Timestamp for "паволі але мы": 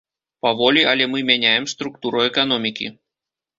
0.45-1.19